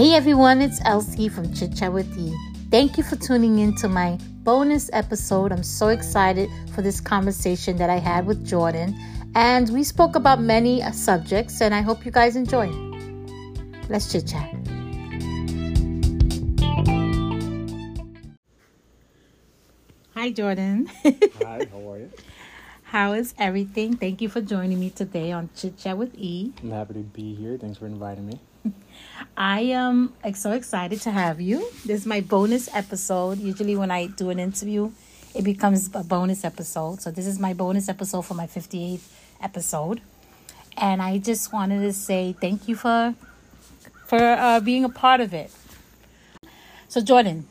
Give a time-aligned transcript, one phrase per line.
[0.00, 2.34] Hey everyone, it's Elsie from Chit Chat with E.
[2.70, 5.52] Thank you for tuning in to my bonus episode.
[5.52, 8.98] I'm so excited for this conversation that I had with Jordan,
[9.34, 12.68] and we spoke about many uh, subjects, and I hope you guys enjoy.
[13.90, 14.48] Let's chit chat.
[20.14, 20.88] Hi, Jordan.
[21.44, 22.10] Hi, how are you?
[22.84, 23.98] How is everything?
[23.98, 26.54] Thank you for joining me today on Chit Chat with E.
[26.62, 27.58] I'm happy to be here.
[27.58, 28.40] Thanks for inviting me.
[29.36, 31.60] I am so excited to have you.
[31.84, 33.38] This is my bonus episode.
[33.38, 34.90] Usually, when I do an interview,
[35.34, 37.00] it becomes a bonus episode.
[37.00, 39.00] So, this is my bonus episode for my 58th
[39.40, 40.00] episode.
[40.76, 43.14] And I just wanted to say thank you for
[44.06, 45.52] for uh, being a part of it.
[46.88, 47.46] So, Jordan,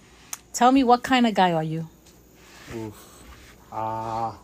[0.54, 1.88] tell me what kind of guy are you?
[2.76, 3.24] Oof.
[3.72, 4.38] Ah.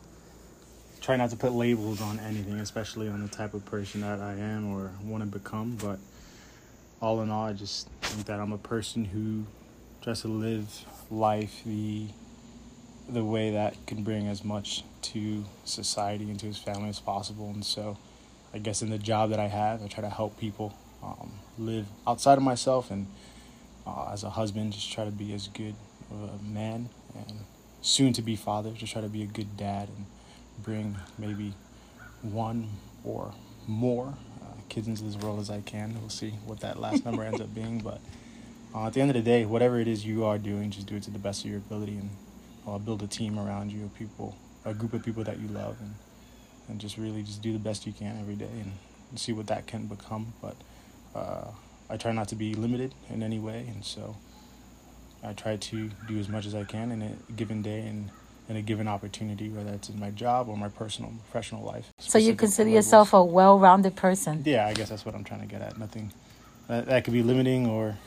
[1.02, 4.33] try not to put labels on anything, especially on the type of person that I
[4.33, 5.77] am or want to become.
[5.79, 5.99] But
[7.06, 9.45] all in all, I just think that I'm a person who
[10.02, 12.08] tries to live life the
[13.08, 17.52] the way that can bring as much to society and to his family as possible.
[17.52, 18.00] And so,
[18.52, 21.86] I guess in the job that I have, I try to help people um, live
[22.08, 23.06] outside of myself and
[23.86, 25.75] uh, as a husband, just try to be as good
[26.09, 27.42] of a man and
[27.84, 30.08] soon to be father, just try to be a good dad and
[30.64, 31.53] bring maybe
[32.23, 32.69] one
[33.03, 33.31] or
[33.67, 34.16] more
[34.69, 35.95] kids into this world as I can.
[35.99, 37.99] We'll see what that last number ends up being, but
[38.73, 40.95] uh, at the end of the day, whatever it is you are doing, just do
[40.95, 42.09] it to the best of your ability and
[42.67, 44.35] uh, build a team around you, people,
[44.66, 45.94] a group of people that you love, and
[46.67, 48.72] and just really just do the best you can every day and,
[49.09, 50.33] and see what that can become.
[50.41, 50.55] But
[51.16, 51.52] uh,
[51.89, 54.16] I try not to be limited in any way, and so
[55.23, 58.09] I try to do as much as I can in a given day and
[58.47, 61.91] in a given opportunity, whether it's in my job or my personal professional life.
[61.97, 64.43] So, you consider yourself a well rounded person?
[64.45, 65.77] Yeah, I guess that's what I'm trying to get at.
[65.77, 66.11] Nothing
[66.67, 67.97] that, that could be limiting or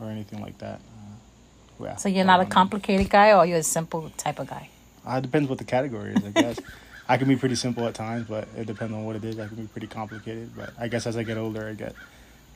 [0.00, 0.80] or anything like that.
[1.80, 4.68] Uh, yeah, so you're not a complicated guy, or you're a simple type of guy.
[5.06, 6.58] Uh, it depends what the category is, I guess.
[7.08, 9.38] I can be pretty simple at times, but it depends on what it is.
[9.38, 11.94] I can be pretty complicated, but I guess as I get older, I get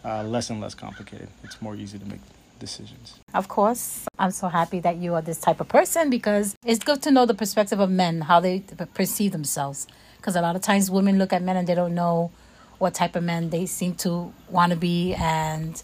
[0.05, 1.29] uh, less and less complicated.
[1.45, 2.21] It's more easy to make
[2.59, 3.21] decisions.
[3.35, 7.03] Of course, I'm so happy that you are this type of person because it's good
[7.03, 8.61] to know the perspective of men, how they
[8.95, 9.87] perceive themselves.
[10.17, 12.31] Because a lot of times women look at men and they don't know
[12.79, 15.83] what type of men they seem to want to be, and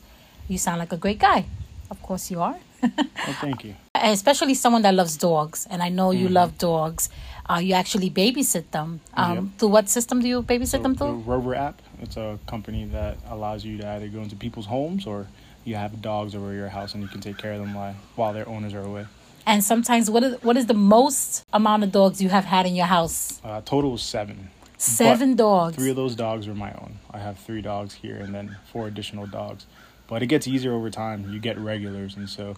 [0.48, 1.44] you sound like a great guy.
[1.90, 2.56] Of course, you are.
[2.82, 3.74] well, thank you.
[3.94, 6.34] Especially someone that loves dogs, and I know you mm-hmm.
[6.34, 7.08] love dogs.
[7.48, 9.00] Uh, you actually babysit them.
[9.14, 9.44] Um, yep.
[9.58, 11.22] Through what system do you babysit so, them through?
[11.24, 11.82] The Rover app.
[12.00, 15.26] It's a company that allows you to either go into people's homes or
[15.64, 18.32] you have dogs over your house and you can take care of them while, while
[18.32, 19.06] their owners are away.
[19.46, 22.74] And sometimes, what is what is the most amount of dogs you have had in
[22.74, 23.40] your house?
[23.44, 24.50] Uh, total is seven.
[24.78, 25.76] Seven but dogs.
[25.76, 26.98] Three of those dogs are my own.
[27.10, 29.66] I have three dogs here, and then four additional dogs.
[30.06, 31.30] But it gets easier over time.
[31.30, 32.56] You get regulars, and so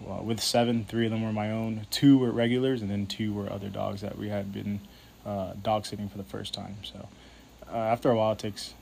[0.00, 1.86] with seven, three of them were my own.
[1.90, 4.80] Two were regulars, and then two were other dogs that we had been
[5.24, 6.76] uh, dog sitting for the first time.
[6.82, 7.08] So
[7.70, 8.74] uh, after a while, it takes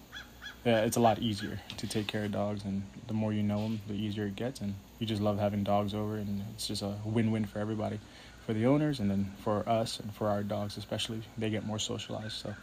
[0.65, 3.63] yeah, it's a lot easier to take care of dogs, and the more you know
[3.63, 4.61] them, the easier it gets.
[4.61, 8.01] And you just love having dogs over, and it's just a win-win for everybody,
[8.47, 11.23] for the owners, and then for us and for our dogs especially.
[11.37, 12.55] They get more socialized, so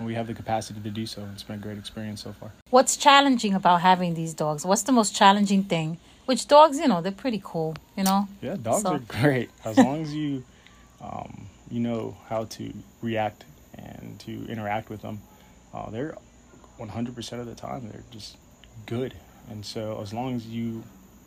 [0.00, 1.28] and we have the capacity to do so.
[1.34, 2.52] It's been a great experience so far.
[2.70, 4.64] What's challenging about having these dogs?
[4.64, 5.98] What's the most challenging thing?
[6.24, 8.26] Which dogs, you know, they're pretty cool, you know.
[8.40, 8.92] Yeah, dogs so.
[8.92, 10.42] are great as long as you,
[11.02, 12.72] um, you know how to
[13.02, 13.44] react
[13.74, 15.20] and to interact with them.
[15.74, 16.16] Uh, they're
[16.80, 18.36] 100% of the time they're just
[18.86, 19.14] good.
[19.50, 20.82] And so as long as you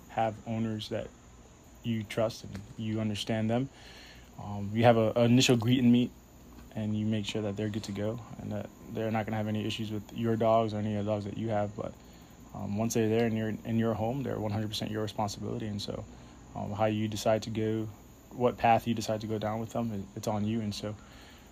[0.10, 1.08] have owners that
[1.84, 3.70] you trust and you understand them,
[4.44, 6.12] um, you have an initial greet and meet
[6.76, 9.38] and you make sure that they're good to go and that they're not going to
[9.38, 11.76] have any issues with your dogs or any of the dogs that you have.
[11.76, 11.94] But
[12.56, 15.68] um, once they're there in your in your home, they're 100% your responsibility.
[15.68, 16.04] And so,
[16.56, 17.88] um, how you decide to go,
[18.32, 20.62] what path you decide to go down with them, it's on you.
[20.62, 20.96] And so,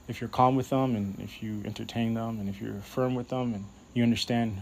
[0.07, 3.29] if you're calm with them and if you entertain them and if you're firm with
[3.29, 4.61] them and you understand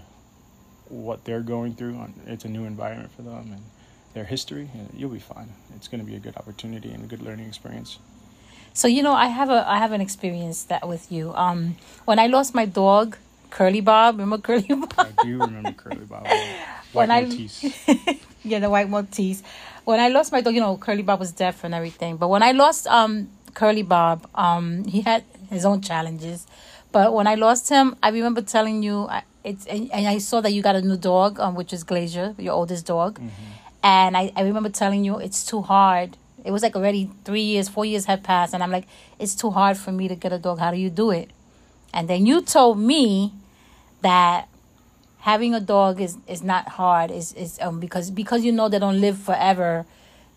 [0.88, 2.00] what they're going through.
[2.26, 3.64] It's a new environment for them and
[4.14, 4.70] their history.
[4.94, 5.54] You'll be fine.
[5.76, 8.00] It's going to be a good opportunity and a good learning experience.
[8.74, 11.34] So you know, I have a I have an experience that with you.
[11.34, 13.18] Um, when I lost my dog,
[13.50, 14.94] Curly Bob, remember Curly Bob?
[14.98, 16.28] I do remember Curly Bob.
[16.92, 17.76] White when Maltese.
[17.88, 19.44] I, yeah, the white Maltese.
[19.86, 22.18] When I lost my dog, you know, Curly Bob was deaf and everything.
[22.18, 26.48] But when I lost um Curly Bob, um, he had his own challenges.
[26.92, 30.42] But when I lost him, I remember telling you, I, it's and, and, I saw
[30.42, 33.30] that you got a new dog, um, which is Glacier, your oldest dog, mm-hmm.
[33.84, 36.18] and I, I remember telling you it's too hard.
[36.44, 38.86] It was like already three years, four years had passed, and I'm like,
[39.20, 40.60] it's too hard for me to get a dog.
[40.60, 41.30] How do you do it?
[41.94, 43.34] And then you told me
[44.02, 44.48] that
[45.20, 47.12] having a dog is is not hard.
[47.12, 49.86] Is is um because because you know they don't live forever,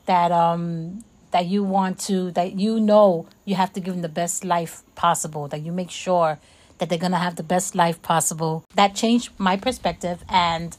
[0.06, 4.08] that um that you want to that you know you have to give them the
[4.08, 5.48] best life possible.
[5.48, 6.38] That you make sure
[6.78, 8.64] that they're gonna have the best life possible.
[8.74, 10.76] That changed my perspective and.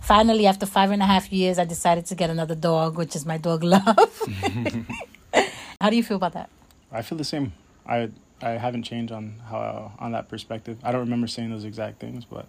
[0.00, 3.26] Finally, after five and a half years, I decided to get another dog, which is
[3.26, 4.22] my dog Love.
[5.80, 6.48] How do you feel about that?
[6.90, 7.52] I feel the same.
[7.86, 8.10] I
[8.40, 10.78] I haven't changed on how on that perspective.
[10.82, 12.46] I don't remember saying those exact things, but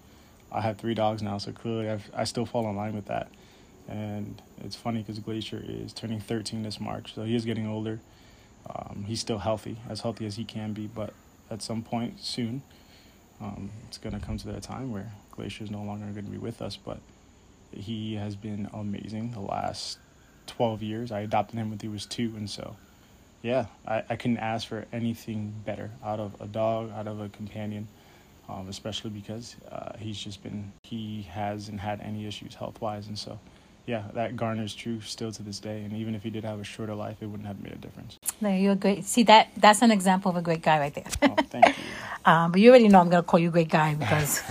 [0.51, 3.29] I have three dogs now, so clearly I've, I still fall in line with that.
[3.89, 7.99] And it's funny because Glacier is turning 13 this March, so he is getting older.
[8.69, 11.13] Um, he's still healthy, as healthy as he can be, but
[11.49, 12.61] at some point soon,
[13.41, 16.31] um, it's going to come to that time where Glacier is no longer going to
[16.31, 16.77] be with us.
[16.77, 16.99] But
[17.71, 19.97] he has been amazing the last
[20.47, 21.11] 12 years.
[21.11, 22.75] I adopted him when he was two, and so
[23.41, 27.29] yeah, I, I couldn't ask for anything better out of a dog, out of a
[27.29, 27.87] companion,
[28.49, 33.07] um, especially because uh, he's just been, he hasn't had any issues health wise.
[33.07, 33.39] And so,
[33.89, 35.83] yeah, that garners true still to this day.
[35.83, 38.19] And even if he did have a shorter life, it wouldn't have made a difference.
[38.39, 39.03] No, you're great.
[39.03, 41.05] See that that's an example of a great guy right there.
[41.23, 41.83] oh, thank you.
[42.23, 44.43] Um, but you already know I'm gonna call you great guy because.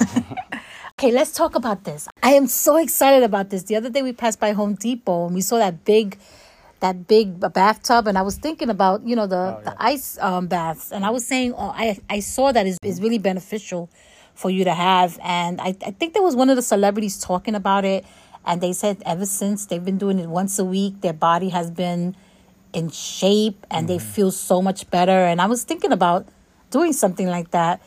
[0.98, 2.08] okay, let's talk about this.
[2.20, 3.62] I am so excited about this.
[3.62, 6.18] The other day we passed by Home Depot and we saw that big
[6.80, 9.70] that big bathtub and I was thinking about, you know, the, oh, yeah.
[9.70, 10.92] the ice um, baths.
[10.92, 13.88] And I was saying, oh, I, I saw that is, is really beneficial
[14.34, 15.18] for you to have.
[15.22, 18.04] And I, I think there was one of the celebrities talking about it.
[18.44, 21.70] And they said ever since they've been doing it once a week, their body has
[21.70, 22.16] been
[22.72, 23.98] in shape and mm-hmm.
[23.98, 25.24] they feel so much better.
[25.26, 26.26] And I was thinking about
[26.70, 27.82] doing something like that.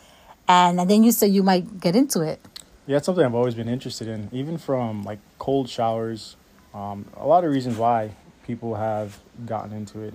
[0.48, 2.39] And, and then you said you might get into it.
[2.88, 6.36] Yeah, it's something I've always been interested in, even from like cold showers.
[6.74, 8.15] Um, a lot of reasons why
[8.45, 10.13] people have gotten into it.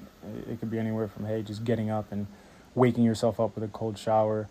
[0.51, 2.27] It could be anywhere from hey, just getting up and
[2.75, 4.49] waking yourself up with a cold shower,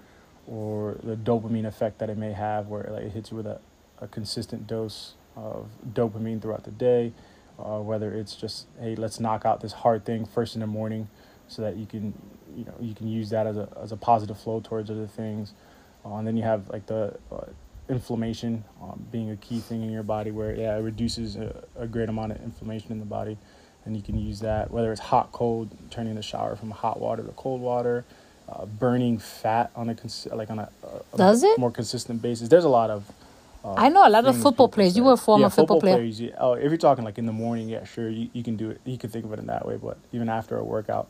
[0.48, 3.60] or the dopamine effect that it may have, where like, it hits you with a,
[4.00, 7.14] a consistent dose of dopamine throughout the day.
[7.58, 11.08] Uh, whether it's just hey, let's knock out this hard thing first in the morning,
[11.48, 12.14] so that you can
[12.56, 15.54] you know you can use that as a as a positive flow towards other things.
[16.06, 17.46] Uh, and then you have like the uh,
[17.90, 21.88] inflammation um, being a key thing in your body, where yeah, it reduces a, a
[21.88, 23.38] great amount of inflammation in the body
[23.86, 27.24] and you can use that whether it's hot cold turning the shower from hot water
[27.24, 28.04] to cold water
[28.50, 30.70] uh, burning fat on a cons- like on a,
[31.14, 33.10] a, does it more consistent basis there's a lot of
[33.66, 34.96] uh, I know a lot of football players.
[34.96, 36.12] You were a former yeah, football, football player.
[36.12, 36.36] Players.
[36.38, 38.80] Oh, if you're talking like in the morning, yeah, sure, you, you can do it.
[38.86, 39.78] You can think of it in that way.
[39.78, 41.10] But even after a workout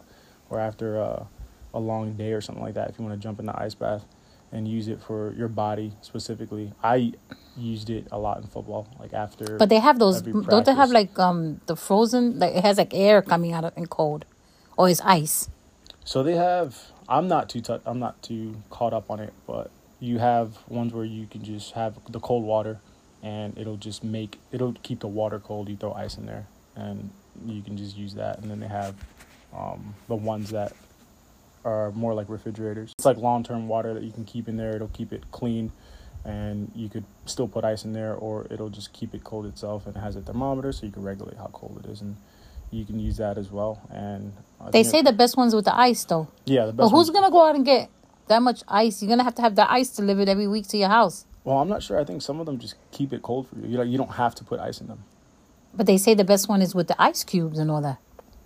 [0.49, 1.27] or after a,
[1.73, 3.75] a long day or something like that, if you want to jump in the ice
[3.75, 4.05] bath,
[4.55, 6.71] and use it for your body specifically.
[6.81, 7.13] I
[7.57, 9.57] used it a lot in football, like after.
[9.57, 10.21] But they have those.
[10.21, 12.39] Don't they have like um the frozen?
[12.39, 14.25] Like it has like air coming out of in cold,
[14.77, 15.49] or is ice.
[16.05, 16.91] So they have.
[17.07, 17.61] I'm not too.
[17.69, 19.71] i I'm not too caught up on it, but
[20.05, 22.79] you have ones where you can just have the cold water,
[23.23, 25.67] and it'll just make it'll keep the water cold.
[25.67, 27.09] You throw ice in there, and
[27.45, 28.39] you can just use that.
[28.39, 28.95] And then they have
[29.53, 30.73] um, the ones that
[31.63, 32.93] are more like refrigerators.
[32.97, 34.75] It's like long term water that you can keep in there.
[34.75, 35.71] It'll keep it clean,
[36.23, 39.87] and you could still put ice in there, or it'll just keep it cold itself.
[39.87, 42.15] And it has a thermometer, so you can regulate how cold it is, and
[42.69, 43.81] you can use that as well.
[43.89, 46.27] And I they say the best ones with the ice, though.
[46.45, 46.91] Yeah, the best.
[46.91, 47.89] But who's gonna go out and get
[48.27, 49.01] that much ice?
[49.01, 51.25] You're gonna have to have the ice delivered every week to your house.
[51.43, 51.99] Well, I'm not sure.
[51.99, 53.67] I think some of them just keep it cold for you.
[53.67, 55.03] You know, you don't have to put ice in them.
[55.73, 57.99] But they say the best one is with the ice cubes and all that.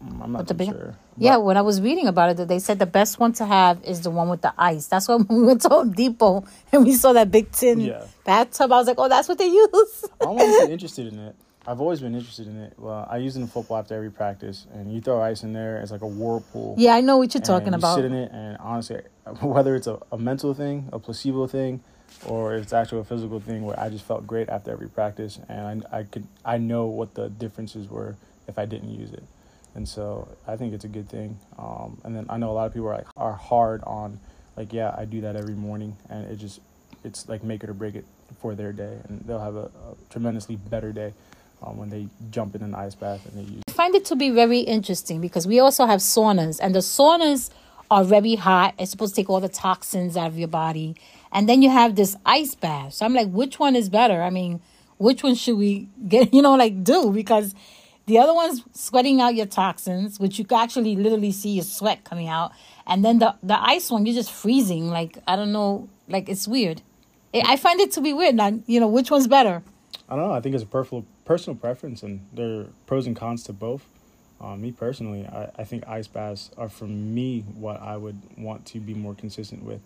[0.04, 0.96] Mm, I'm not big, sure.
[1.18, 3.84] Yeah, when I was reading about it, that they said the best one to have
[3.84, 4.88] is the one with the ice.
[4.88, 8.06] That's why we went to Home Depot and we saw that big tin yeah.
[8.24, 8.72] bathtub.
[8.72, 10.06] I was like, oh, that's what they use.
[10.22, 11.36] I'm always interested in it.
[11.68, 12.74] I've always been interested in it.
[12.78, 15.78] Well, I use it in football after every practice, and you throw ice in there.
[15.82, 16.76] It's like a whirlpool.
[16.78, 17.96] Yeah, I know what you're talking you about.
[17.96, 19.02] Sit in it, and honestly,
[19.42, 21.82] whether it's a, a mental thing, a placebo thing,
[22.26, 25.86] or it's actually a physical thing, where I just felt great after every practice, and
[25.92, 28.16] I, I could I know what the differences were
[28.48, 29.24] if I didn't use it
[29.76, 31.38] and so I think it's a good thing.
[31.58, 34.20] Um, and then I know a lot of people are like are hard on
[34.58, 36.60] like yeah I do that every morning and it just
[37.04, 38.06] it's like make it or break it
[38.42, 41.14] for their day and they'll have a, a tremendously better day
[41.64, 43.64] um, when they jump in an ice bath and they use.
[43.68, 47.50] I find it to be very interesting because we also have saunas and the saunas
[47.92, 48.76] are very hot.
[48.78, 50.96] It's supposed to take all the toxins out of your body,
[51.32, 52.94] and then you have this ice bath.
[52.94, 54.22] So I'm like, which one is better?
[54.22, 54.62] I mean,
[54.98, 56.34] which one should we get?
[56.40, 57.56] You know, like do because
[58.10, 62.04] the other one's sweating out your toxins, which you can actually literally see your sweat
[62.04, 62.52] coming out.
[62.88, 64.90] And then the, the ice one, you're just freezing.
[64.90, 65.88] Like, I don't know.
[66.08, 66.82] Like, it's weird.
[67.36, 68.34] I find it to be weird.
[68.34, 69.62] Now, you know, which one's better?
[70.08, 70.34] I don't know.
[70.34, 73.86] I think it's a personal, personal preference, and there are pros and cons to both.
[74.42, 78.66] Uh, me personally, I, I think ice baths are for me what I would want
[78.68, 79.82] to be more consistent with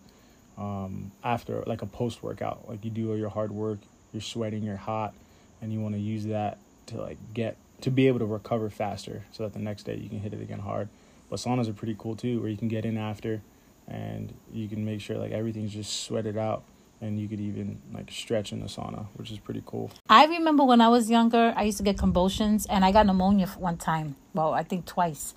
[0.58, 2.70] um, after like a post workout.
[2.70, 3.80] Like you do all your hard work,
[4.14, 5.14] you're sweating, you're hot,
[5.62, 6.58] and you want to use that
[6.88, 10.08] to like get to be able to recover faster, so that the next day you
[10.08, 10.88] can hit it again hard.
[11.30, 13.42] But saunas are pretty cool too, where you can get in after,
[13.88, 16.64] and you can make sure like everything's just sweated out,
[17.04, 19.92] and you could even like stretch in the sauna, which is pretty cool.
[20.10, 23.48] I remember when I was younger, I used to get convulsions, and I got pneumonia
[23.58, 24.16] one time.
[24.34, 25.36] Well, I think twice.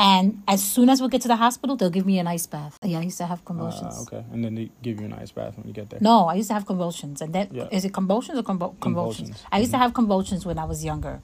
[0.00, 2.78] And as soon as we get to the hospital, they'll give me an ice bath.
[2.84, 3.98] Yeah, I used to have convulsions.
[3.98, 5.98] Uh, okay, and then they give you an ice bath when you get there.
[6.00, 7.66] No, I used to have convulsions, and then Yeah.
[7.72, 9.28] is it convulsions or convul- convulsions?
[9.30, 9.44] Convulsions.
[9.50, 11.20] I used to have convulsions when I was younger,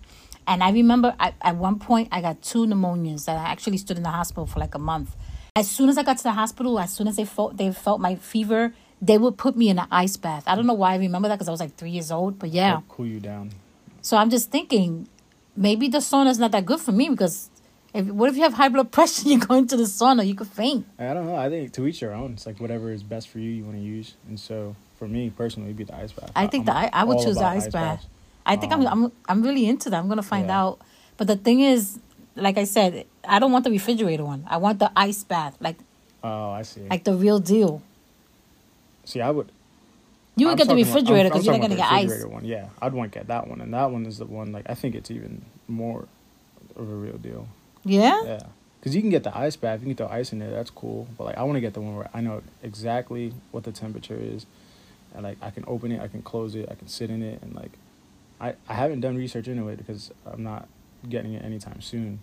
[0.48, 3.96] and I remember I, at one point I got two pneumonias that I actually stood
[3.96, 5.14] in the hospital for like a month.
[5.54, 8.00] As soon as I got to the hospital, as soon as they felt they felt
[8.00, 10.44] my fever, they would put me in an ice bath.
[10.46, 12.50] I don't know why I remember that because I was like three years old, but
[12.50, 12.80] yeah.
[12.88, 13.52] Cool you down.
[14.02, 15.08] So I'm just thinking,
[15.56, 17.50] maybe the sauna is not that good for me because
[17.92, 20.48] if what if you have high blood pressure, you go into the sauna, you could
[20.48, 20.86] faint.
[20.98, 21.36] I don't know.
[21.36, 22.32] I think to each their own.
[22.32, 24.14] It's like whatever is best for you, you want to use.
[24.28, 26.30] And so for me personally, it'd be the ice bath.
[26.34, 28.06] I think I'm that I, I would choose the about ice bath.
[28.46, 29.98] I think I'm, um, I'm I'm really into that.
[29.98, 30.60] I'm gonna find Yeah.
[30.60, 30.80] out.
[31.16, 31.98] But the thing is,
[32.36, 34.44] like I said, I don't want the refrigerator one.
[34.48, 35.76] I want the ice bath, like
[36.22, 36.82] Oh, I see.
[36.90, 37.80] like the real deal.
[39.04, 39.50] See, I would.
[40.37, 42.25] You would I'm get the refrigerator because you're not gonna get ice.
[42.25, 42.44] One.
[42.44, 44.52] Yeah, I'd want to get that one, and that one is the one.
[44.52, 46.06] Like I think it's even more
[46.76, 47.49] of a real deal.
[47.84, 48.23] Yeah.
[48.25, 48.40] Yeah,
[48.80, 49.80] because you can get the ice bath.
[49.80, 50.50] You can throw ice in there.
[50.50, 51.06] That's cool.
[51.16, 54.18] But like, I want to get the one where I know exactly what the temperature
[54.20, 54.46] is,
[55.14, 57.40] and like I can open it, I can close it, I can sit in it,
[57.42, 57.73] and like,
[58.40, 60.68] I I haven't done research into it because I'm not
[61.08, 62.18] getting it anytime soon.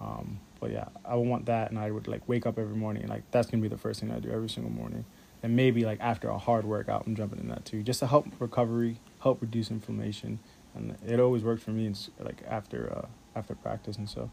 [0.00, 3.02] Um, but yeah, I would want that, and I would like wake up every morning,
[3.02, 5.04] and like that's gonna be the first thing I do every single morning.
[5.42, 8.26] And maybe like after a hard workout, I'm jumping in that too, just to help
[8.38, 10.38] recovery, help reduce inflammation,
[10.74, 11.86] and it always worked for me.
[11.86, 13.06] It's like after uh,
[13.38, 14.30] after practice, and so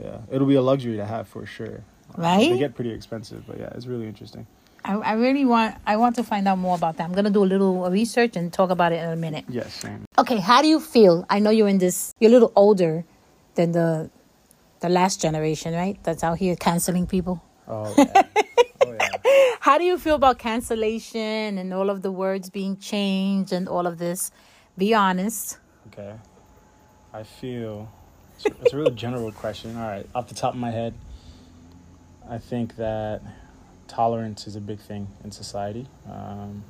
[0.00, 1.82] yeah, it'll be a luxury to have for sure.
[2.16, 2.50] Right?
[2.50, 4.46] They get pretty expensive, but yeah, it's really interesting.
[4.84, 7.04] I, I really want I want to find out more about that.
[7.04, 9.44] I'm gonna do a little research and talk about it in a minute.
[9.48, 10.04] Yes, same.
[10.18, 11.26] Okay, how do you feel?
[11.28, 12.14] I know you're in this.
[12.18, 13.04] You're a little older
[13.56, 14.10] than the
[14.80, 15.98] the last generation, right?
[16.02, 17.42] That's out here canceling people.
[17.68, 18.22] Oh yeah.
[19.60, 23.86] How do you feel about cancellation and all of the words being changed and all
[23.86, 24.30] of this?
[24.78, 25.58] Be honest.
[25.88, 26.14] Okay.
[27.12, 27.90] I feel
[28.44, 29.76] it's, a really general question.
[29.76, 30.94] All right, off the top of my head,
[32.28, 33.22] I think that
[33.88, 36.62] tolerance is a big thing in society, um,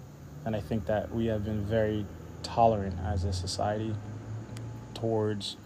[0.45, 2.07] and I think that we have been very
[2.43, 3.95] tolerant as a society
[4.95, 5.57] towards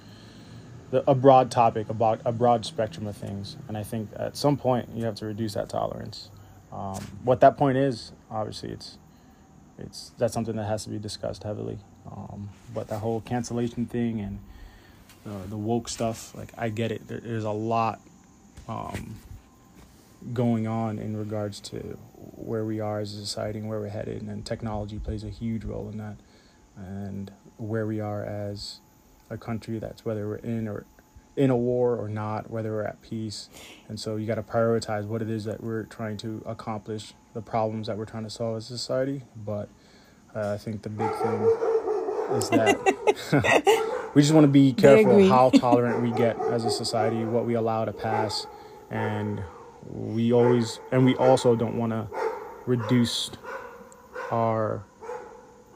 [0.91, 4.57] the, a broad topic, about a broad spectrum of things, and I think at some
[4.57, 6.31] point you have to reduce that tolerance.
[6.75, 8.99] Um, what that point is, obviously, it's
[9.79, 11.79] it's that's something that has to be discussed heavily.
[12.11, 14.39] Um, but that whole cancellation thing and
[15.27, 17.07] uh, the woke stuff, like I get it.
[17.09, 18.01] There, there's a lot
[18.69, 19.17] um,
[20.33, 21.99] going on in regards to
[22.37, 25.65] where we are as a society and where we're headed, and technology plays a huge
[25.65, 26.17] role in that,
[26.77, 28.81] and where we are as
[29.31, 29.79] a country.
[29.79, 30.85] That's whether we're in or
[31.37, 33.49] in a war or not, whether we're at peace,
[33.89, 37.43] and so you got to prioritize what it is that we're trying to accomplish, the
[37.43, 39.23] problems that we're trying to solve as a society.
[39.37, 39.69] But
[40.35, 41.43] uh, I think the big thing
[42.37, 47.25] is that we just want to be careful how tolerant we get as a society,
[47.25, 48.47] what we allow to pass,
[48.91, 49.43] and
[49.91, 52.09] we always and we also don't want to
[52.67, 53.31] reduce
[54.31, 54.85] our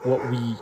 [0.03, 0.55] what we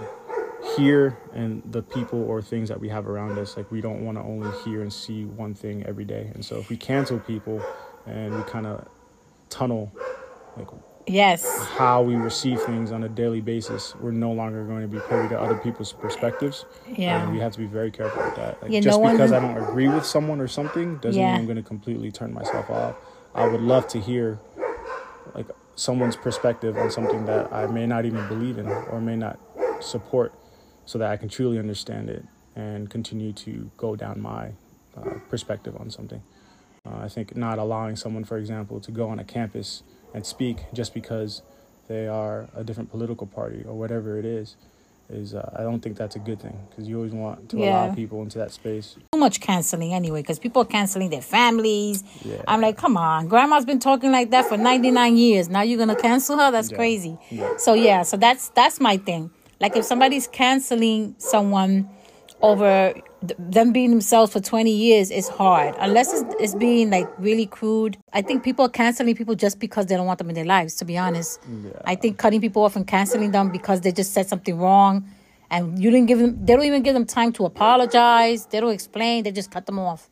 [0.76, 3.56] hear and the people or things that we have around us.
[3.58, 6.58] Like we don't want to only hear and see one thing every day, and so
[6.58, 7.62] if we cancel people
[8.06, 8.88] and we kind of
[9.50, 9.92] tunnel
[10.58, 10.68] like
[11.10, 11.46] Yes.
[11.78, 15.30] how we receive things on a daily basis, we're no longer going to be privy
[15.30, 16.66] to other people's perspectives.
[16.86, 17.24] Yeah.
[17.24, 18.62] And we have to be very careful with that.
[18.62, 21.32] Like, Yeah, just no one- because I don't agree with someone or something doesn't Yeah.
[21.32, 22.96] mean I'm going to completely turn myself off.
[23.34, 24.40] I would love to hear
[25.34, 25.46] like
[25.76, 29.40] someone's perspective on something that I may not even believe in or may not
[29.80, 30.34] support
[30.88, 32.24] so that I can truly understand it
[32.56, 34.50] and continue to go down my
[34.98, 36.24] uh, perspective on something.
[36.86, 39.84] Uh, I think not allowing someone, for example, to go on a campus
[40.16, 41.42] and speak just because
[41.88, 44.56] they are a different political party or whatever it is,
[45.10, 47.66] is uh, I don't think that's a good thing because you always want to Yeah.
[47.88, 48.96] allow people into that space.
[49.14, 52.04] Too much canceling anyway, because people are canceling their families.
[52.26, 52.42] Yeah.
[52.48, 55.48] I'm like, come on, grandma's been talking like that for 99 years.
[55.50, 56.52] Now you're gonna cancel her?
[56.52, 56.78] That's Yeah.
[56.78, 57.18] crazy.
[57.58, 59.32] So yeah, so that's that's my thing.
[59.60, 61.90] Like if somebody's canceling someone
[62.42, 62.94] over
[63.26, 65.76] th- them being themselves for 20 years, it's hard.
[65.80, 67.98] Unless it's, it's being like really crude.
[68.14, 70.76] I think people are canceling people just because they don't want them in their lives,
[70.76, 71.40] to be honest.
[71.50, 71.72] Yeah.
[71.86, 75.10] I think cutting people off and canceling them because they just said something wrong
[75.50, 78.46] and you didn't give them, they don't even give them time to apologize.
[78.48, 80.10] They don't explain, they just cut them off.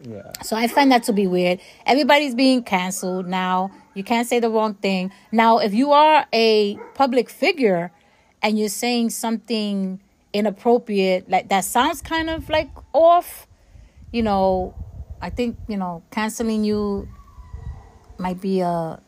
[0.00, 0.32] Yeah.
[0.42, 1.60] So I find that to be weird.
[1.86, 3.70] Everybody's being canceled now.
[3.94, 5.12] You can't say the wrong thing.
[5.32, 7.92] Now, if you are a public figure
[8.44, 10.00] and you're saying something
[10.34, 13.48] inappropriate, like that sounds kind of like off,
[14.12, 14.74] you know,
[15.22, 17.08] I think, you know, canceling you
[18.18, 18.98] might be uh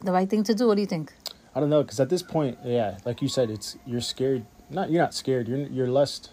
[0.00, 0.66] the right thing to do.
[0.66, 1.12] What do you think?
[1.54, 4.46] I don't know, because at this point, yeah, like you said, it's you're scared.
[4.70, 5.48] Not you're not scared.
[5.48, 6.30] You're you're less.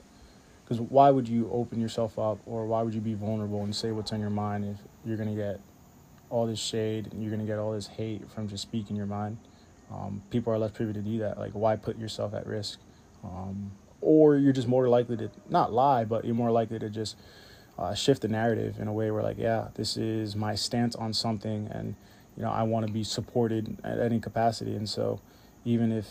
[0.64, 3.92] Because why would you open yourself up, or why would you be vulnerable and say
[3.92, 5.60] what's on your mind if you're gonna get
[6.32, 9.38] all this shade and you're gonna get all this hate from just speaking your mind?
[9.92, 11.38] Um, people are less privy to do that.
[11.38, 12.80] Like, why put yourself at risk?
[13.24, 17.18] Um, or you're just more likely to not lie, but you're more likely to just
[17.78, 21.14] uh, shift the narrative in a way where, like, yeah, this is my stance on
[21.14, 21.96] something, and
[22.38, 24.76] you know, I want to be supported at any capacity.
[24.76, 25.20] And so,
[25.64, 26.08] even if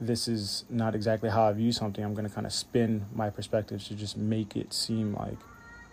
[0.00, 3.30] this is not exactly how I view something, I'm going to kind of spin my
[3.30, 5.38] perspectives to just make it seem like,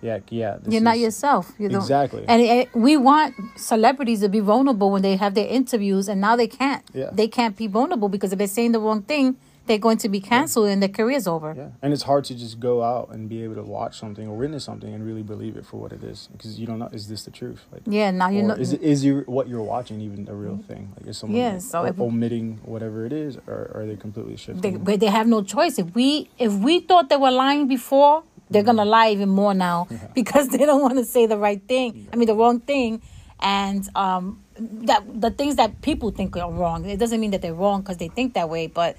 [0.01, 0.57] yeah, yeah.
[0.67, 1.53] You're not yourself.
[1.57, 1.81] You don't.
[1.81, 2.25] Exactly.
[2.27, 6.35] And it, we want celebrities to be vulnerable when they have their interviews, and now
[6.35, 6.83] they can't.
[6.93, 7.09] Yeah.
[7.11, 9.37] They can't be vulnerable because if they're saying the wrong thing,
[9.67, 11.53] they're going to be canceled and their career's over.
[11.57, 14.35] Yeah, and it's hard to just go out and be able to watch something or
[14.35, 17.07] witness something and really believe it for what it is because you don't know is
[17.07, 17.65] this the truth?
[17.71, 18.53] Like, Yeah, now you know.
[18.53, 20.61] is it, is your what you're watching even a real mm-hmm.
[20.61, 20.93] thing?
[20.97, 24.71] Like, is someone Yeah, so if- omitting whatever it is, or are they completely they,
[24.71, 25.79] but they have no choice.
[25.79, 29.87] If we if we thought they were lying before, they're gonna lie even more now
[30.15, 32.07] because they don't want to say the right thing.
[32.11, 33.01] I mean the wrong thing,
[33.39, 36.85] and um that the things that people think are wrong.
[36.85, 38.67] It doesn't mean that they're wrong because they think that way.
[38.67, 38.97] But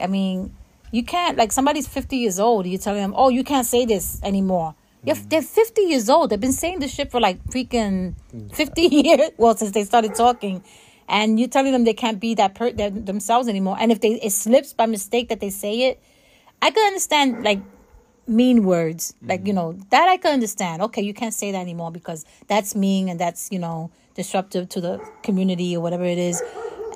[0.00, 0.54] I mean,
[0.90, 2.66] you can't like somebody's fifty years old.
[2.66, 4.74] You're telling them, oh, you can't say this anymore.
[5.04, 6.30] You're, they're 50 years old.
[6.30, 8.14] They've been saying this shit for like freaking
[8.52, 9.30] 50 years.
[9.36, 10.62] Well, since they started talking.
[11.08, 13.76] And you're telling them they can't be that per- themselves anymore.
[13.80, 16.02] And if they it slips by mistake that they say it,
[16.60, 17.60] I could understand like
[18.28, 19.14] mean words.
[19.22, 19.46] Like, mm-hmm.
[19.46, 20.82] you know, that I can understand.
[20.82, 24.80] Okay, you can't say that anymore because that's mean and that's, you know, disruptive to
[24.80, 26.42] the community or whatever it is.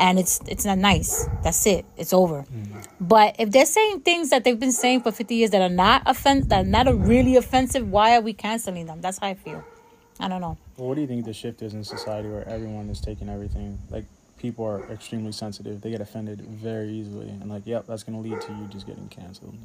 [0.00, 1.28] And it's it's not nice.
[1.44, 1.84] That's it.
[1.96, 2.42] It's over.
[2.42, 2.80] Mm-hmm.
[3.00, 6.02] But if they're saying things that they've been saying for 50 years that are not
[6.06, 9.00] offen- that are not a really offensive, why are we canceling them?
[9.00, 9.64] That's how I feel.
[10.18, 10.56] I don't know.
[10.76, 13.78] Well, what do you think the shift is in society where everyone is taking everything?
[13.90, 14.04] Like,
[14.38, 15.80] people are extremely sensitive.
[15.80, 17.28] They get offended very easily.
[17.28, 19.56] And, like, yep, that's going to lead to you just getting canceled.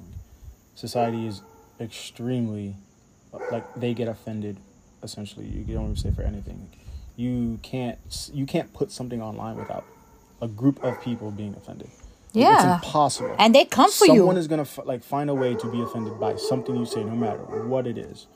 [0.75, 1.41] Society is
[1.79, 2.75] extremely,
[3.51, 4.57] like, they get offended,
[5.03, 5.45] essentially.
[5.45, 6.69] You don't even say for anything.
[7.15, 7.97] You can't,
[8.33, 9.85] you can't put something online without
[10.41, 11.89] a group of people being offended.
[12.33, 12.75] Yeah.
[12.77, 13.35] It's impossible.
[13.39, 14.17] And they come for you.
[14.17, 14.39] Someone you.
[14.41, 17.03] is going to, f- like, find a way to be offended by something you say,
[17.03, 18.27] no matter what it is.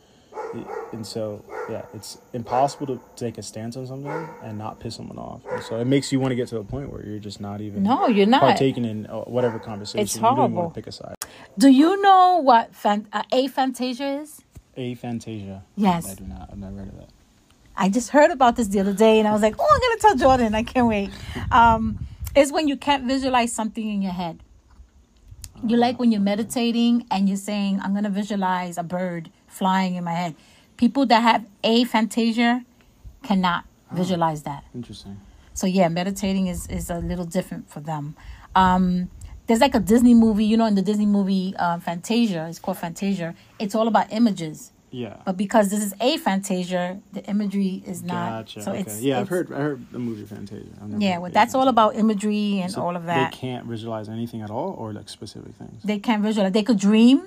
[0.56, 4.95] It- and so yeah it's impossible to take a stance on something and not piss
[4.95, 7.19] someone off and so it makes you want to get to a point where you're
[7.19, 8.41] just not even No, you're not.
[8.41, 10.62] partaking in uh, whatever conversation It's you don't even horrible.
[10.63, 11.15] want to pick a side
[11.58, 14.42] Do you know what fan- uh, aphantasia is?
[14.78, 16.10] aphantasia Yes.
[16.10, 17.10] i do not i've never heard of that
[17.76, 19.98] I just heard about this the other day and I was like, oh, I'm going
[19.98, 20.54] to tell Jordan.
[20.54, 21.10] I can't wait.
[21.52, 24.44] Um, it's when you can't visualize something in your head.
[25.66, 29.96] You like when you're meditating and you're saying, I'm going to visualize a bird flying
[29.96, 30.36] in my head.
[30.78, 32.66] People that have aphantasia
[33.24, 34.64] cannot visualize that.
[34.76, 35.20] interesting
[35.54, 38.16] So yeah, meditating is is a little different for them.
[38.56, 39.10] Um,
[39.52, 42.78] there's like a Disney movie, you know, in the Disney movie uh, Fantasia, it's called
[42.78, 43.36] Fantasia.
[43.60, 48.30] It's all about images, yeah but because this is aphantasia, the imagery is not.
[48.30, 48.82] gotcha So okay.
[48.82, 50.68] it's yeah i've heard i heard the movie fantasia
[51.08, 53.32] Yeah, well, that's all about imagery and So all of that.
[53.32, 56.52] they can't visualize anything at all or like specific things They can't visualize.
[56.58, 57.18] They could dream,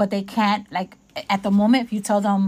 [0.00, 0.90] but they can't like
[1.34, 1.80] at the moment.
[1.86, 2.42] If you tell them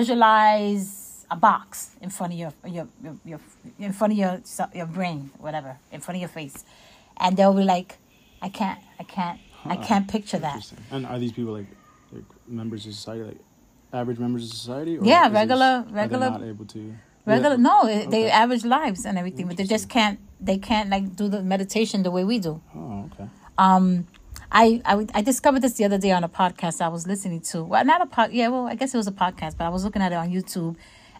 [0.00, 3.40] visualize a box in front of your your your, your
[3.78, 4.34] in front of your
[4.74, 6.64] your brain, whatever, in front of your face,
[7.22, 7.98] and they'll be like,
[8.42, 10.72] I can't, I can't, I can't picture that.
[10.90, 11.66] And are these people like,
[12.12, 13.38] like members of society like
[13.92, 17.56] average members of society or Yeah, is this- regular- regular- not able to Regular, Yeah.
[17.70, 20.18] no, it, they average lives and everything, but they just can't.
[20.40, 22.60] They can't like do the meditation the way we do.
[22.74, 24.08] oh okay Um,
[24.50, 27.62] I, I I discovered this the other day on a podcast I was listening to.
[27.62, 28.32] Well, not a pod.
[28.32, 30.30] Yeah, well, I guess it was a podcast, but I was looking at it on
[30.30, 30.74] YouTube,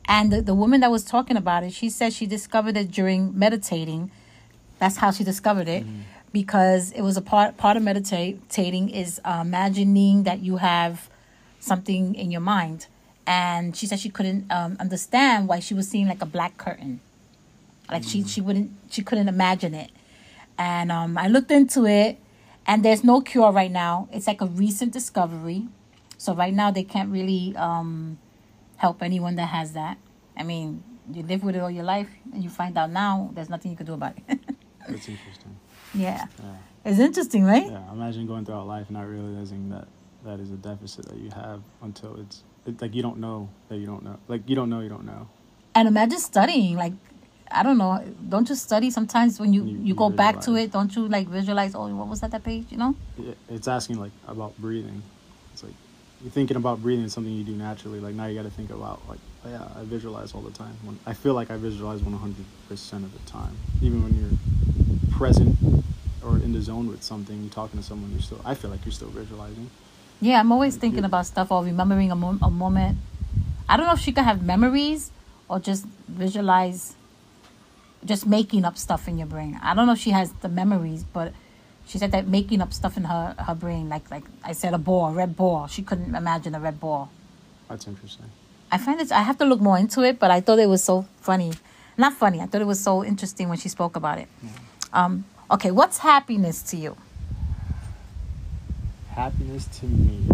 [0.06, 3.38] and the, the woman that was talking about it, she said she discovered it during
[3.38, 4.10] meditating.
[4.80, 5.86] That's how she discovered it,
[6.32, 11.10] because it was a part part of meditating is uh, imagining that you have
[11.60, 12.86] something in your mind,
[13.26, 17.00] and she said she couldn't um, understand why she was seeing like a black curtain,
[17.90, 19.90] like she she wouldn't she couldn't imagine it,
[20.58, 22.18] and um, I looked into it,
[22.66, 24.08] and there's no cure right now.
[24.10, 25.68] It's like a recent discovery,
[26.16, 28.18] so right now they can't really um,
[28.76, 29.98] help anyone that has that.
[30.34, 33.50] I mean, you live with it all your life, and you find out now there's
[33.50, 34.24] nothing you can do about it.
[34.88, 35.58] that's interesting
[35.94, 37.66] yeah, yeah it's interesting, right?
[37.66, 39.86] Yeah, imagine going throughout life and not realizing that
[40.24, 43.76] that is a deficit that you have until it's it, like you don't know that
[43.78, 44.18] you don't know.
[44.28, 45.28] Like you don't know you don't know.
[45.74, 46.92] And imagine studying like
[47.50, 48.02] I don't know.
[48.28, 50.72] Don't you study sometimes when you You- you, you go back to it?
[50.72, 51.74] Don't you like visualize?
[51.74, 52.30] Oh, what was that?
[52.30, 52.66] That page?
[52.70, 52.94] You know?
[53.18, 55.02] It- It's asking like about breathing.
[55.52, 55.74] It's like
[56.22, 58.00] you're thinking about breathing is something you do naturally.
[58.00, 60.76] Like now you got to think about like oh, yeah, I visualize all the time.
[60.84, 64.36] When I feel like I visualize 100 percent of the time, even when you're
[65.22, 65.56] present
[66.24, 68.40] or in the zone with something, you're talking to someone, you're still.
[68.44, 69.70] I feel like you're still visualizing.
[70.20, 72.98] Yeah, I'm always Like thinking about stuff or remembering a, mo- a moment.
[73.68, 75.12] I don't know if she can have memories
[75.48, 76.94] or just visualize,
[78.04, 79.60] just making up stuff in your brain.
[79.62, 81.32] I don't know if she has the memories, but
[81.86, 84.78] she said that making up stuff in her, her brain, like like I said, a
[84.78, 85.68] ball, a red ball.
[85.68, 87.10] She couldn't imagine a red ball.
[87.68, 88.26] That's interesting.
[88.72, 89.12] I find it.
[89.12, 91.52] I have to look more into it, but I thought it was so funny.
[91.96, 92.40] Not funny.
[92.40, 94.28] I thought it was so interesting when she spoke about it.
[94.92, 96.96] Um, okay, what's happiness to you?
[99.10, 100.26] Happiness to me.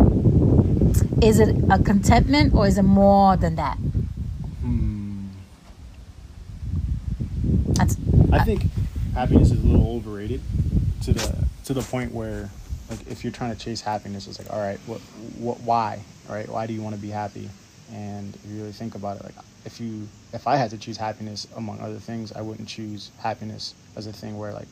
[1.23, 3.77] Is it a contentment or is it more than that?
[3.77, 5.27] Hmm.
[7.75, 7.97] That's
[8.33, 8.67] I think
[9.15, 10.41] happiness is a little overrated
[11.03, 12.51] to the to the point where
[12.91, 15.01] like if you're trying to chase happiness it's like all right what
[15.39, 17.51] what why all right why do you want to be happy
[17.93, 20.97] and if you really think about it like if you if I had to choose
[20.97, 24.69] happiness among other things I wouldn't choose happiness as a thing where like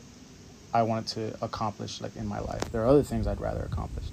[0.74, 4.04] I wanted to accomplish like in my life there are other things I'd rather accomplish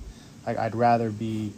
[0.45, 1.53] like I'd rather be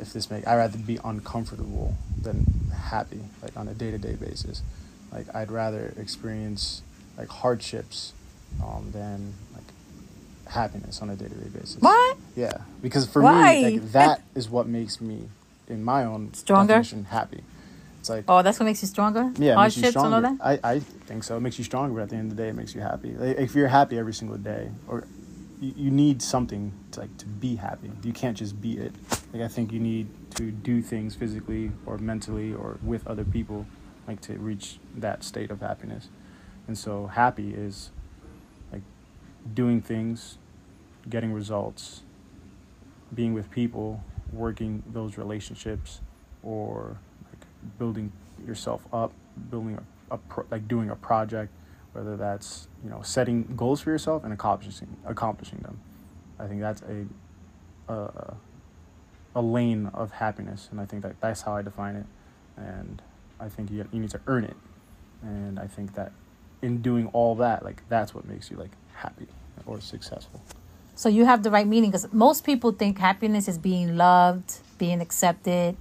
[0.00, 4.62] if this make I'd rather be uncomfortable than happy like on a day-to-day basis
[5.12, 6.82] like I'd rather experience
[7.16, 8.12] like hardships
[8.62, 9.64] um, than like
[10.52, 12.16] happiness on a day-to-day basis what?
[12.36, 13.54] yeah because for Why?
[13.54, 15.28] me like that is what makes me
[15.72, 16.74] in my own Stronger?
[16.74, 17.42] definition happy
[18.00, 19.20] it's like Oh, that's what makes you stronger.
[19.20, 20.36] yeah, it makes you hardships and all stronger.
[20.42, 20.60] that.
[20.64, 21.36] I, I think so.
[21.36, 23.12] It makes you stronger, but at the end of the day, it makes you happy.
[23.12, 25.06] Like, if you're happy every single day, or
[25.60, 27.92] you, you need something to like to be happy.
[28.02, 28.92] You can't just be it.
[29.32, 33.66] Like I think you need to do things physically or mentally or with other people,
[34.08, 36.08] like to reach that state of happiness.
[36.66, 37.90] And so happy is
[38.72, 38.82] like
[39.54, 40.38] doing things,
[41.08, 42.02] getting results,
[43.14, 44.02] being with people,
[44.32, 46.00] working those relationships,
[46.42, 47.46] or like
[47.78, 48.12] building
[48.46, 49.12] yourself up,
[49.50, 49.78] building
[50.10, 51.52] a, a pro, like doing a project,
[51.92, 55.80] whether that's you know setting goals for yourself and accomplishing accomplishing them.
[56.38, 57.06] I think that's a
[57.92, 58.34] a,
[59.34, 62.06] a lane of happiness, and I think that that's how I define it.
[62.56, 63.02] And
[63.40, 64.56] I think you you need to earn it,
[65.22, 66.12] and I think that
[66.62, 69.26] in doing all that, like that's what makes you like happy
[69.66, 70.42] or successful.
[70.94, 75.00] So you have the right meaning because most people think happiness is being loved, being
[75.00, 75.76] accepted,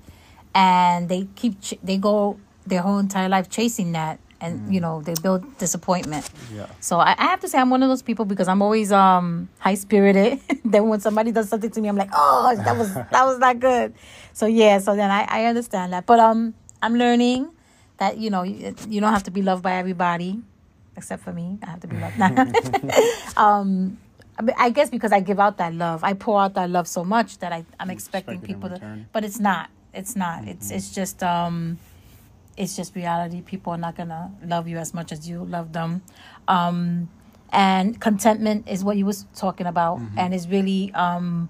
[0.56, 5.02] and they keep ch- they go their whole entire life chasing that, and you know
[5.02, 6.30] they build disappointment.
[6.56, 6.67] Yeah.
[6.80, 9.50] So I, I have to say I'm one of those people because I'm always um
[9.60, 10.39] high spirited.
[10.65, 13.60] then when somebody does something to me, I'm like, oh, that was that was not
[13.60, 13.93] good.
[14.34, 16.06] So yeah, so then I, I understand that.
[16.06, 17.50] But um I'm learning
[17.97, 20.41] that you know you, you don't have to be loved by everybody,
[20.95, 21.60] except for me.
[21.63, 22.17] I have to be loved.
[23.38, 23.97] um,
[24.41, 26.88] I mean, I guess because I give out that love, I pour out that love
[26.88, 29.06] so much that I I'm expecting expect people to.
[29.13, 29.69] But it's not.
[29.93, 30.47] It's not.
[30.47, 31.77] It's it's just um
[32.58, 33.41] it's just reality.
[33.41, 36.01] People are not gonna love you as much as you love them.
[36.47, 37.10] Um,
[37.51, 41.49] and contentment is what you was talking about, and is really um,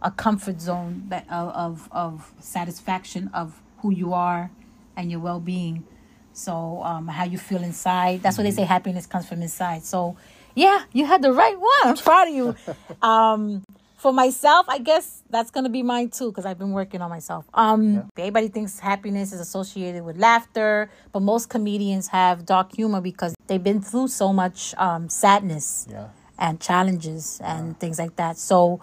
[0.00, 4.50] a comfort zone that of, of of satisfaction of who you are
[4.96, 5.84] and your well being.
[6.32, 8.22] So um, how you feel inside.
[8.22, 8.62] That's what they say.
[8.62, 9.84] Happiness comes from inside.
[9.84, 10.16] So
[10.54, 11.70] yeah, you had the right one.
[11.84, 12.54] I'm proud of you.
[13.02, 13.62] um,
[13.96, 17.44] for myself, I guess that's gonna be mine too because I've been working on myself.
[17.52, 23.34] Um, everybody thinks happiness is associated with laughter, but most comedians have dark humor because
[23.46, 26.08] they've been through so much um, sadness Yeah.
[26.38, 28.38] and challenges and things like that.
[28.38, 28.80] So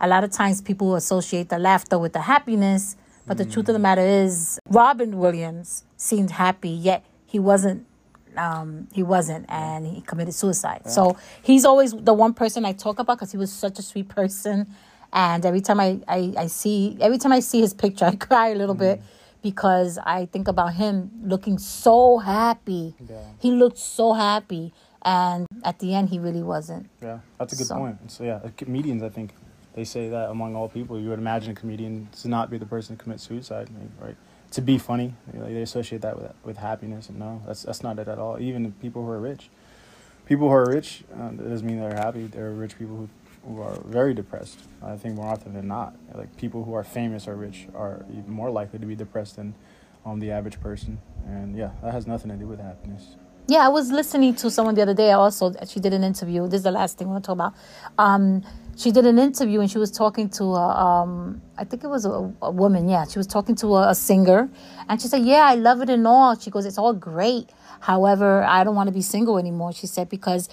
[0.00, 3.74] a lot of times people associate the laughter with the happiness, but the truth of
[3.74, 7.84] the matter is Robin Williams seemed happy, yet he wasn't
[8.38, 10.82] um, he wasn't, and he committed suicide.
[10.90, 14.08] So he's always the one person I talk about because he was such a sweet
[14.08, 14.66] person.
[15.12, 18.48] And every time I, I, I see every time I see his picture, I cry
[18.48, 19.00] a little bit
[19.42, 22.94] because I think about him looking so happy.
[23.08, 23.18] Yeah.
[23.38, 24.72] He looked so happy,
[25.02, 26.90] and at the end, he really wasn't.
[27.02, 28.10] Yeah, that's a good So- point.
[28.10, 29.34] So yeah, comedians, I think
[29.74, 32.66] they say that among all people, you would imagine a comedian to not be the
[32.66, 33.68] person to commit suicide,
[34.00, 34.16] right?
[34.56, 38.08] To be funny, they associate that with with happiness, and no, that's that's not it
[38.08, 38.40] at all.
[38.40, 39.50] Even people who are rich,
[40.24, 42.26] people who are rich, uh, that doesn't mean they're happy.
[42.26, 43.08] There are rich people who
[43.46, 44.58] who are very depressed.
[44.82, 48.30] I think more often than not, like people who are famous or rich are even
[48.30, 49.54] more likely to be depressed than
[50.06, 51.00] um, the average person.
[51.26, 53.16] And yeah, that has nothing to do with happiness.
[53.48, 55.12] Yeah, I was listening to someone the other day.
[55.12, 56.48] Also, she did an interview.
[56.48, 57.54] This is the last thing I want to talk about.
[57.98, 58.42] Um,
[58.76, 62.04] she did an interview and she was talking to a, um, I think it was
[62.04, 62.88] a, a woman.
[62.88, 64.50] Yeah, she was talking to a, a singer,
[64.88, 67.50] and she said, "Yeah, I love it and all." She goes, "It's all great.
[67.80, 70.48] However, I don't want to be single anymore." She said because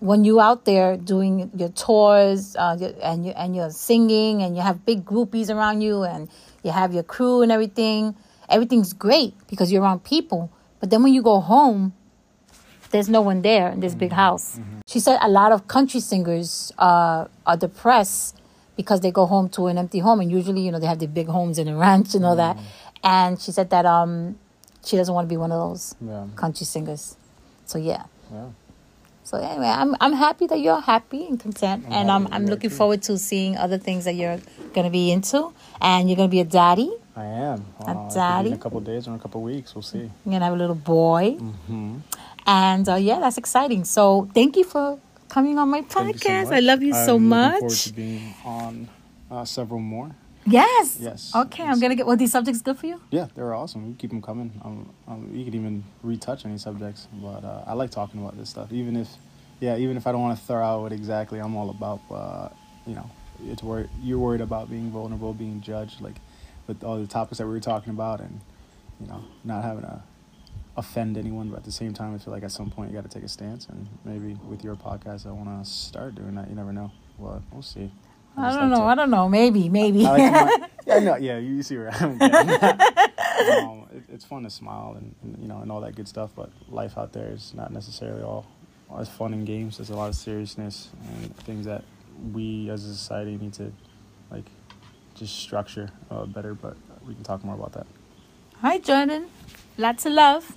[0.00, 4.62] when you out there doing your tours uh, and you and you're singing and you
[4.62, 6.28] have big groupies around you and
[6.62, 8.14] you have your crew and everything,
[8.50, 10.52] everything's great because you're around people.
[10.80, 11.94] But then when you go home,
[12.90, 14.16] there's no one there in this big Mm-hmm.
[14.20, 14.60] house.
[14.86, 18.36] She said a lot of country singers uh, are depressed
[18.76, 21.06] because they go home to an empty home, and usually, you know, they have the
[21.08, 22.56] big homes and a ranch and all that.
[23.02, 24.38] And she said that um,
[24.84, 26.26] she doesn't want to be one of those Yeah.
[26.36, 27.16] country singers.
[27.64, 28.04] So yeah.
[28.32, 28.48] Yeah.
[29.24, 31.92] So anyway, I'm I'm happy that you're happy and content, I'm
[32.26, 32.76] and I'm looking too.
[32.76, 34.38] forward to seeing other things that you're
[34.72, 36.92] gonna be into, and you're gonna be a daddy.
[37.16, 37.64] I am.
[37.80, 38.48] A Uh, be daddy?
[38.48, 39.98] In a couple of days or in a couple of weeks, we'll see.
[39.98, 41.96] You're gonna have a little boy, Mm-hmm.
[42.46, 43.84] and uh, yeah, that's exciting.
[43.84, 44.98] So thank you for
[45.28, 46.52] coming on my you so podcast.
[46.52, 47.58] I love you so I'm looking much.
[47.60, 48.88] forward to being on
[49.30, 50.10] uh, several more.
[50.48, 50.98] Yes.
[51.00, 51.32] Yes.
[51.34, 52.06] Okay, I'm gonna get.
[52.06, 53.00] Well, these subjects good for you?
[53.10, 53.88] Yeah, they're awesome.
[53.88, 54.52] We keep them coming.
[54.64, 58.50] Um, um, you could even retouch any subjects, but uh, I like talking about this
[58.50, 58.70] stuff.
[58.72, 59.08] Even if,
[59.58, 62.48] yeah, even if I don't want to throw out what exactly I'm all about, uh,
[62.86, 63.10] you know,
[63.48, 63.88] it's worried.
[64.02, 66.14] You're worried about being vulnerable, being judged, like
[66.66, 68.40] with all the topics that we were talking about, and
[69.00, 70.02] you know, not having to
[70.76, 71.48] offend anyone.
[71.50, 73.24] But at the same time, I feel like at some point you got to take
[73.24, 76.48] a stance, and maybe with your podcast, I want to start doing that.
[76.48, 76.90] You never know.
[77.18, 77.90] Well, we'll see.
[78.38, 78.84] I just don't like know.
[78.84, 79.28] to- I don't know.
[79.30, 79.68] Maybe.
[79.70, 80.04] Maybe.
[80.06, 84.50] I like to yeah, no, yeah, you see where I'm um, it, it's fun to
[84.50, 87.54] smile and, and you know and all that good stuff, but life out there is
[87.54, 88.46] not necessarily all,
[88.90, 89.78] all as fun and games.
[89.78, 91.84] There's a lot of seriousness and things that
[92.32, 93.72] we as a society need to
[94.30, 94.44] like
[95.16, 96.54] just structure uh, better.
[96.54, 96.76] But
[97.06, 97.86] we can talk more about that.
[98.60, 99.26] Hi, Jordan.
[99.76, 100.56] Lots of love.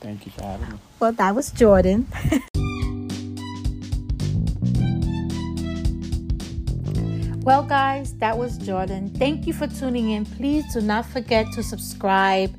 [0.00, 0.78] Thank you for having me.
[1.00, 2.06] Well, that was Jordan.
[7.42, 9.10] well, guys, that was Jordan.
[9.10, 10.24] Thank you for tuning in.
[10.24, 12.54] Please do not forget to subscribe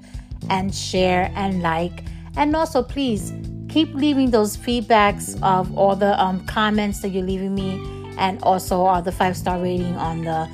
[0.49, 2.05] and share and like.
[2.35, 3.33] And also, please
[3.69, 7.81] keep leaving those feedbacks of all the um, comments that you're leaving me
[8.17, 10.49] and also all the five star rating on the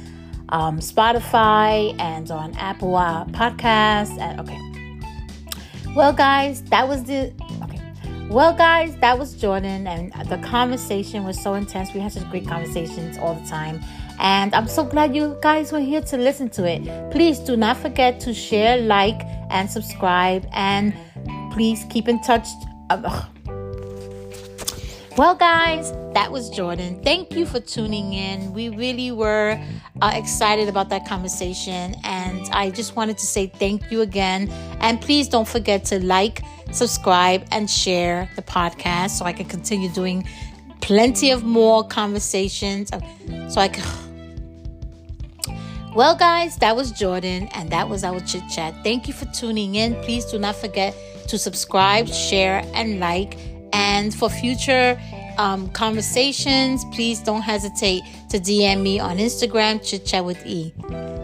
[0.52, 4.18] um, Spotify and on Apple uh, Podcasts.
[4.20, 4.60] And okay.
[5.96, 7.34] Well, guys, that was the
[7.64, 7.82] okay.
[8.30, 11.94] Well, guys, that was Jordan, and the conversation was so intense.
[11.94, 13.82] We had such great conversations all the time,
[14.20, 17.12] and I'm so glad you guys were here to listen to it.
[17.12, 20.94] Please do not forget to share, like, and subscribe, and
[21.52, 22.48] please keep in touch.
[25.18, 27.04] Well, guys, that was Jordan.
[27.04, 28.54] Thank you for tuning in.
[28.54, 29.62] We really were
[30.02, 34.50] uh, excited about that conversation, and I just wanted to say thank you again.
[34.80, 39.90] And please don't forget to like, subscribe, and share the podcast so I can continue
[39.90, 40.28] doing
[40.82, 42.90] plenty of more conversations.
[43.50, 43.84] So I can.
[45.96, 48.74] Well, guys, that was Jordan, and that was our chit chat.
[48.84, 49.96] Thank you for tuning in.
[50.04, 50.96] Please do not forget
[51.28, 53.38] to subscribe, share, and like.
[53.74, 55.00] And for future
[55.38, 60.74] um, conversations, please don't hesitate to DM me on Instagram, chit chat with E.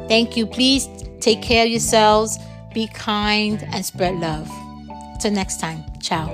[0.07, 0.45] Thank you.
[0.45, 0.87] Please
[1.19, 2.37] take care of yourselves,
[2.73, 4.49] be kind, and spread love.
[5.19, 6.27] Till next time, ciao.